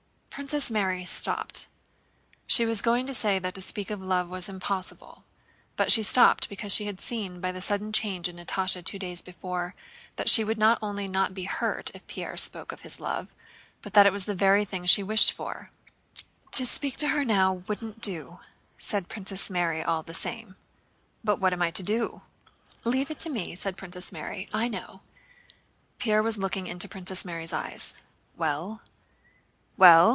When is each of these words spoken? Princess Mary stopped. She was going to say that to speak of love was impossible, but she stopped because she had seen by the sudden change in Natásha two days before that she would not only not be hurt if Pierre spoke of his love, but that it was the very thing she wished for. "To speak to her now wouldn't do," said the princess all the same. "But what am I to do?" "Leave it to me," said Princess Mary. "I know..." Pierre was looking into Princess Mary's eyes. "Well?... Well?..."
Princess 0.31 0.71
Mary 0.71 1.03
stopped. 1.03 1.67
She 2.47 2.65
was 2.65 2.81
going 2.81 3.05
to 3.05 3.13
say 3.13 3.37
that 3.37 3.53
to 3.53 3.59
speak 3.61 3.91
of 3.91 4.01
love 4.01 4.29
was 4.29 4.47
impossible, 4.47 5.25
but 5.75 5.91
she 5.91 6.01
stopped 6.03 6.47
because 6.47 6.73
she 6.73 6.85
had 6.85 7.01
seen 7.01 7.41
by 7.41 7.51
the 7.51 7.59
sudden 7.61 7.91
change 7.91 8.29
in 8.29 8.37
Natásha 8.37 8.81
two 8.83 8.97
days 8.97 9.21
before 9.21 9.75
that 10.15 10.29
she 10.29 10.45
would 10.45 10.57
not 10.57 10.79
only 10.81 11.05
not 11.05 11.33
be 11.33 11.43
hurt 11.43 11.91
if 11.93 12.07
Pierre 12.07 12.37
spoke 12.37 12.71
of 12.71 12.81
his 12.83 13.01
love, 13.01 13.35
but 13.81 13.93
that 13.93 14.05
it 14.05 14.13
was 14.13 14.23
the 14.23 14.33
very 14.33 14.63
thing 14.63 14.85
she 14.85 15.03
wished 15.03 15.33
for. 15.33 15.69
"To 16.53 16.65
speak 16.65 16.95
to 16.97 17.09
her 17.09 17.25
now 17.25 17.55
wouldn't 17.67 17.99
do," 17.99 18.39
said 18.77 19.03
the 19.03 19.07
princess 19.09 19.51
all 19.85 20.01
the 20.01 20.13
same. 20.13 20.55
"But 21.25 21.41
what 21.41 21.51
am 21.51 21.61
I 21.61 21.71
to 21.71 21.83
do?" 21.83 22.21
"Leave 22.85 23.11
it 23.11 23.19
to 23.19 23.29
me," 23.29 23.53
said 23.55 23.75
Princess 23.77 24.13
Mary. 24.13 24.47
"I 24.53 24.69
know..." 24.69 25.01
Pierre 25.99 26.23
was 26.23 26.37
looking 26.37 26.67
into 26.67 26.87
Princess 26.87 27.25
Mary's 27.25 27.53
eyes. 27.53 27.97
"Well?... 28.37 28.81
Well?..." 29.77 30.09